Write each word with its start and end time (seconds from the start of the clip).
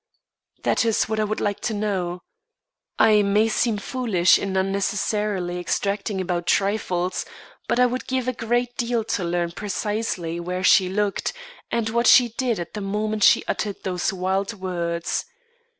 "That 0.63 0.83
is 0.83 1.03
what 1.03 1.19
I 1.19 1.27
should 1.27 1.39
like 1.39 1.59
to 1.59 1.75
know. 1.75 2.23
I 2.97 3.21
may 3.21 3.47
seem 3.47 3.77
foolish 3.77 4.39
and 4.39 4.57
unnecessarily 4.57 5.57
exacting 5.59 6.19
about 6.19 6.47
trifles; 6.47 7.23
but 7.67 7.79
I 7.79 7.85
would 7.85 8.07
give 8.07 8.27
a 8.27 8.33
great 8.33 8.75
deal 8.77 9.03
to 9.03 9.23
learn 9.23 9.51
precisely 9.51 10.39
where 10.39 10.63
she 10.63 10.89
looked, 10.89 11.33
and 11.69 11.87
what 11.91 12.07
she 12.07 12.29
did 12.29 12.59
at 12.59 12.73
the 12.73 12.81
moment 12.81 13.23
she 13.23 13.43
uttered 13.47 13.83
those 13.83 14.11
wild 14.11 14.55
words. 14.55 15.25